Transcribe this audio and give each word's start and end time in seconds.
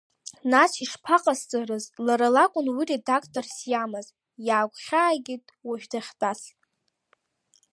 Нас 0.51 0.71
ишԥаҟасҵарыз, 0.83 1.85
лара 2.05 2.27
лакәын 2.35 2.67
уи 2.75 2.83
редакторс 2.91 3.55
иамаз, 3.71 4.07
иаагәхьааигеит 4.47 5.43
уажә 5.67 5.87
дахьтәаз. 5.91 6.41